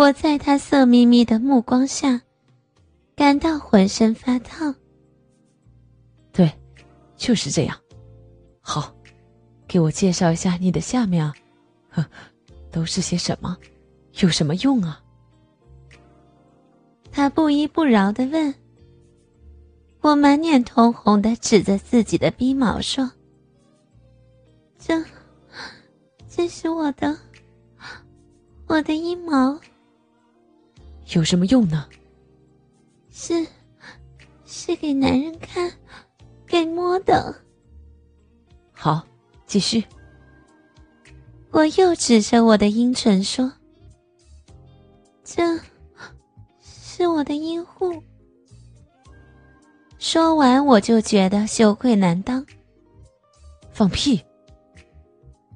[0.00, 2.22] 我在他色眯眯的目光下，
[3.14, 4.74] 感到浑身发烫。
[6.32, 6.50] 对，
[7.18, 7.78] 就是这样。
[8.62, 8.94] 好，
[9.68, 11.34] 给我介绍一下你的下面啊，
[11.90, 12.06] 呵，
[12.70, 13.54] 都是些什么？
[14.20, 15.02] 有什么用啊？
[17.12, 18.54] 他不依不饶的问。
[20.00, 23.12] 我满脸通红的指着自己的鼻毛说
[24.80, 25.04] ：“这，
[26.26, 27.18] 这是我的，
[28.66, 29.60] 我的阴毛。
[31.12, 31.86] 有什么用呢？
[33.10, 33.46] 是，
[34.46, 35.72] 是给男人看，
[36.46, 37.34] 给摸的。
[38.72, 39.04] 好，
[39.46, 39.84] 继续。
[41.50, 43.52] 我又指着我的阴唇说
[45.24, 45.58] ：‘这，
[46.62, 48.02] 是我的阴户。’”
[49.98, 52.46] 说完，我就觉得羞愧难当。
[53.72, 54.22] 放屁！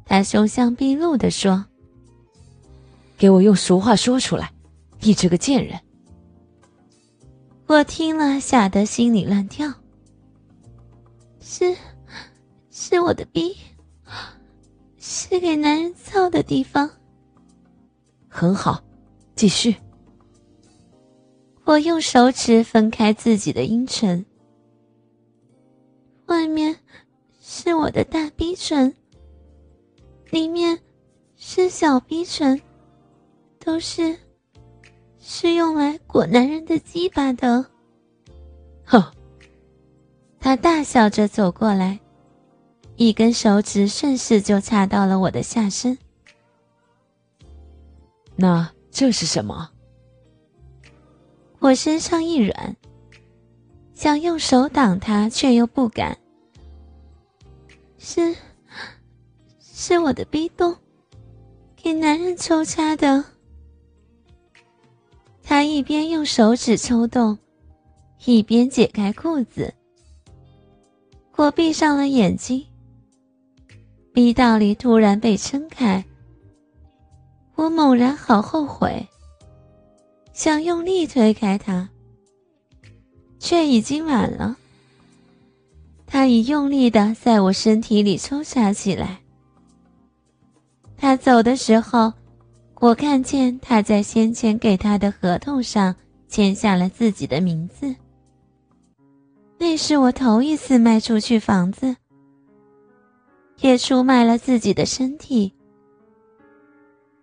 [0.05, 1.65] 他凶相毕露的说
[3.17, 4.53] ：“给我用俗话说出来，
[5.05, 5.79] 你这个贱人！”
[7.67, 9.73] 我听了，吓得心里乱跳。
[11.41, 11.77] 是，
[12.70, 13.56] 是我的逼，
[14.98, 16.91] 是给男人操的地方。
[18.28, 18.83] 很好，
[19.37, 19.77] 继续。
[21.65, 24.25] 我用手指分开自己的阴唇。
[26.27, 26.77] 外面
[27.41, 28.95] 是我的大逼唇，
[30.31, 30.78] 里面
[31.37, 32.61] 是小逼唇，
[33.59, 34.19] 都是
[35.27, 37.64] 是用来裹男人的鸡巴的。
[38.84, 39.03] 哼！
[40.39, 41.98] 他大笑着走过来，
[42.97, 45.97] 一根手指顺势就插到了我的下身。
[48.36, 49.70] 那这是什么？
[51.59, 52.77] 我身上一软。
[53.94, 56.19] 想用手挡他，却又不敢。
[57.97, 58.36] 是，
[59.59, 60.77] 是我的逼洞，
[61.77, 63.25] 给男人抽插的。
[65.55, 67.38] 他一边用手指抽动，
[68.24, 69.72] 一边解开裤子。
[71.37, 72.66] 我闭上了眼睛，
[74.12, 76.04] 逼道里突然被撑开。
[77.54, 79.06] 我猛然好后悔，
[80.32, 81.88] 想用力推开他。
[83.38, 84.56] 却已经晚了。
[86.04, 89.20] 他已用力的在我身体里抽插起来。
[90.97, 92.12] 他走的时候，
[92.84, 95.97] 我看见他在先前给他的合同上
[96.28, 97.97] 签下了自己的名字。
[99.56, 101.97] 那是我头一次卖出去房子，
[103.61, 105.50] 也出卖了自己的身体。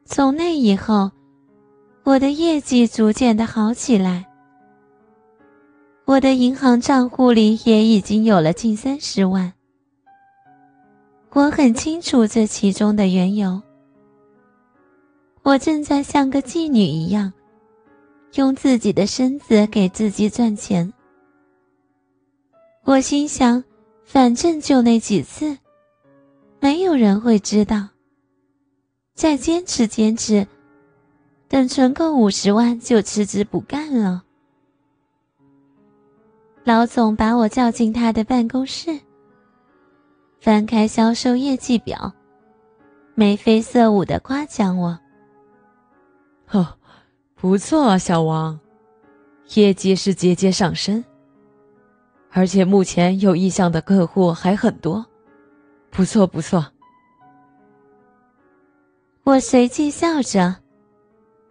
[0.04, 1.12] 从那以后，
[2.06, 4.26] 我的业绩逐渐的好起来。
[6.06, 9.54] 我的银行账户里也已经有了近三十万。
[11.34, 13.62] 我很清楚这其中的缘由。
[15.44, 17.34] 我正在像个妓女一样，
[18.36, 20.94] 用自己的身子给自己赚钱。
[22.84, 23.64] 我心想，
[24.06, 25.58] 反正就那几次，
[26.60, 27.90] 没有人会知道。
[29.14, 30.48] 再坚持坚持，
[31.48, 34.24] 等存够五十万就辞职不干了。
[36.64, 39.00] 老总把我叫进他的办公室，
[40.40, 42.14] 翻开销售业绩表，
[43.16, 44.98] 眉飞色舞的夸奖我
[46.52, 46.78] ：“哦，
[47.36, 48.60] 不错啊，小王，
[49.56, 51.04] 业绩是节节上升，
[52.30, 55.06] 而且目前有意向的客户还很多，
[55.90, 56.66] 不错不错。”
[59.24, 60.56] 我随即笑着，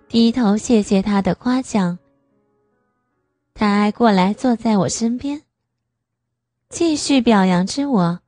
[0.09, 1.99] 低头谢谢他的夸奖。
[3.55, 5.43] 他挨过来坐在我身边，
[6.69, 8.21] 继续表扬着我。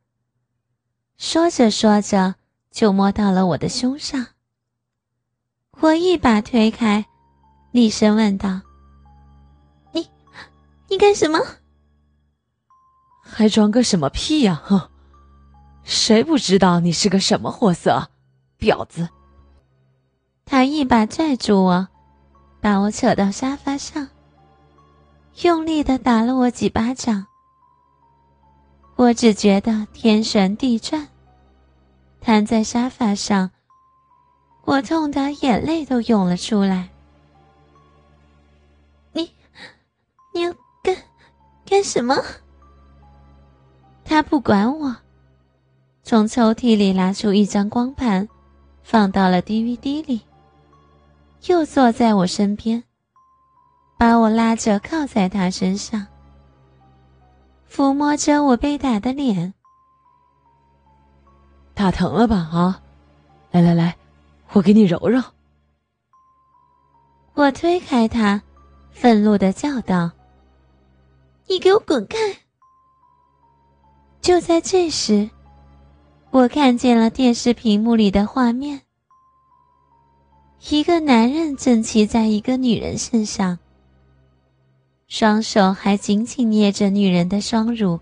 [1.18, 2.36] 说着说着，
[2.70, 4.26] 就摸到了我的胸上。
[5.82, 7.04] 我一把推开，
[7.72, 8.60] 厉声问道
[9.90, 10.08] ：“你，
[10.88, 11.40] 你干什么？
[13.20, 14.62] 还装个什么屁呀？
[14.64, 14.80] 哼！
[15.82, 18.10] 谁不知道你是个什么货色，
[18.60, 19.08] 婊子！”
[20.46, 21.88] 他一把拽住我，
[22.60, 24.08] 把我扯到沙发上。
[25.42, 27.26] 用力的打了我几巴掌，
[28.94, 31.08] 我只觉得天旋地转，
[32.20, 33.50] 瘫在沙发上，
[34.64, 36.88] 我痛得眼泪都涌了出来。
[39.12, 39.30] 你，
[40.32, 40.96] 你要干
[41.66, 42.16] 干什么？
[44.04, 44.96] 他不管我，
[46.02, 48.28] 从抽屉里拿出一张光盘，
[48.82, 50.22] 放到了 DVD 里，
[51.46, 52.84] 又坐在我身边。
[53.98, 56.08] 把我拉着靠在他身上，
[57.70, 59.54] 抚摸着我被打的脸。
[61.72, 62.36] 打疼了吧？
[62.36, 62.82] 啊，
[63.52, 63.96] 来来来，
[64.52, 65.22] 我给你揉揉。
[67.34, 68.42] 我推开他，
[68.90, 70.10] 愤怒的叫道
[71.48, 72.18] ：“你给我滚开！”
[74.20, 75.28] 就在这时，
[76.30, 78.82] 我看见了电视屏幕里的画面：
[80.68, 83.58] 一个男人正骑在一个女人身上，
[85.08, 87.98] 双手还紧紧捏着女人的双乳，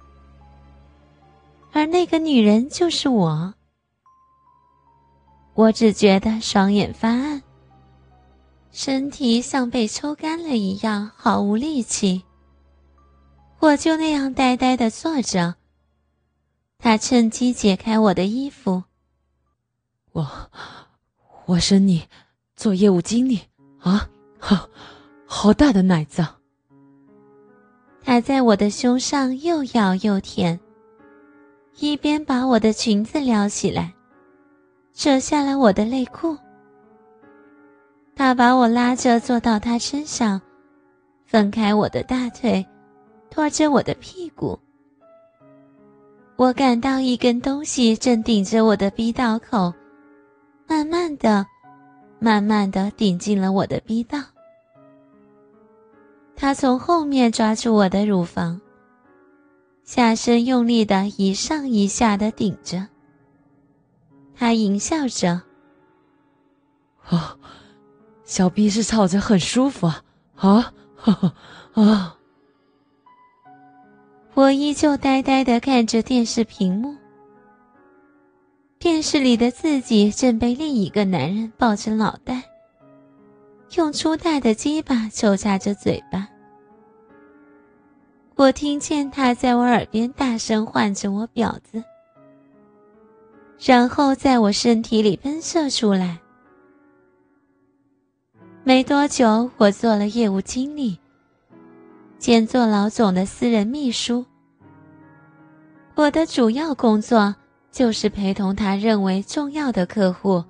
[1.72, 3.54] 而那个女人就是我。
[5.54, 7.42] 我只觉得双眼发暗。
[8.72, 12.22] 身体像被抽干了一样，毫无力气。
[13.58, 15.56] 我就那样呆呆的坐着。
[16.78, 18.84] 他趁机解开我的衣服。
[20.12, 20.26] 我，
[21.46, 22.08] 我升你
[22.56, 23.40] 做业务经理
[23.80, 24.08] 啊！
[24.38, 24.68] 好，
[25.26, 26.26] 好大的奶子。
[28.02, 30.58] 他在我的胸上又咬又舔，
[31.78, 33.92] 一边把我的裙子撩起来，
[35.00, 36.36] 扯下了我的内裤。
[38.14, 40.38] 他把我拉着坐到他身上，
[41.24, 42.62] 分开我的大腿，
[43.30, 44.60] 拖着我的屁股。
[46.36, 49.72] 我感到一根东西正顶着我的逼道口，
[50.68, 51.46] 慢慢的、
[52.18, 54.18] 慢慢的顶进了我的逼道。
[56.36, 58.60] 他从后面抓住我的乳房，
[59.82, 62.86] 下身用力的一上一下的顶着。
[64.40, 65.42] 他淫笑着
[67.10, 67.38] ：“哦。”
[68.24, 70.02] 小逼是操着很舒服啊！
[70.36, 70.72] 啊，
[71.74, 72.16] 啊！
[74.32, 76.96] 我依旧呆呆的看着电视屏幕，
[78.78, 82.44] 电视里的自己正被另一个男人抱着脑袋，
[83.76, 86.28] 用粗大的鸡巴抽插着嘴巴。
[88.36, 91.84] 我听见他在我耳边大声唤着我“婊子”，
[93.62, 96.18] 然后在我身体里喷射出来。
[98.64, 100.98] 没多久，我做了业务经理，
[102.18, 104.24] 兼做老总的私人秘书。
[105.94, 107.34] 我的主要工作
[107.70, 110.42] 就是陪同他认为重要的客户，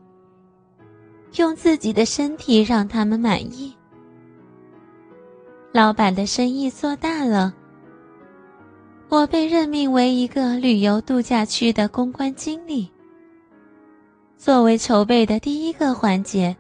[1.37, 3.75] 用自己的身体让他们满意。
[5.73, 7.53] 老板的生意做大了，
[9.09, 12.89] 我被任命为一个旅游度假区的公关经理。
[14.43, 16.57] 作为筹备的第一个环节。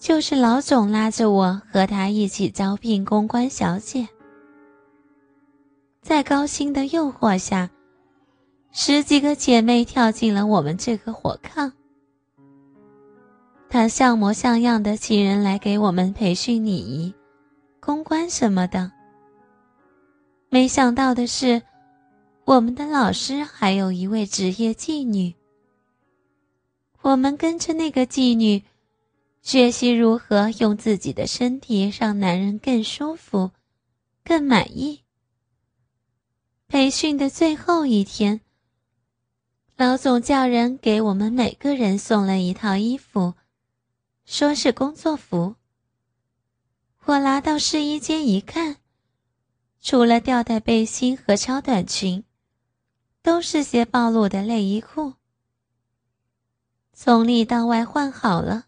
[0.00, 4.08] 就是老总拉着我和他一起招聘公关小姐，
[6.00, 7.70] 在高薪的诱惑下，
[8.72, 11.70] 十几个姐妹跳进了我们这个火炕。
[13.70, 17.14] 他像模像样的请人来给我们培训礼仪、
[17.78, 18.90] 公关什么的。
[20.50, 21.62] 没想到的是，
[22.44, 25.32] 我们的老师还有一位职业妓女。
[27.02, 28.64] 我们跟着那个妓女。
[29.42, 33.50] 学习如何用自己的身体让男人更舒服、
[34.22, 35.00] 更满意。
[36.68, 38.40] 培训的最后一天，
[39.76, 43.34] 老总叫人给我们每个人送了一套衣服，
[44.24, 45.56] 说是工作服。
[47.06, 48.76] 我拿到试衣间一看，
[49.80, 52.22] 除了吊带背心和超短裙，
[53.22, 55.14] 都是些暴露的内衣裤。
[57.04, 58.66] 从里到外换好了。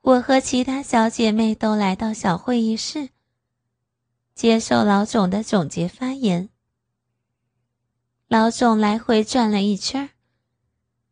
[0.00, 3.10] 我和其他小姐妹都来到小会议室，
[4.34, 6.48] 接受老总的总结发言。
[8.28, 10.08] 老总来回转了一圈，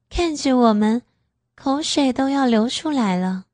[0.08, 1.02] 看着我们，
[1.54, 3.45] 口水都要流出来了。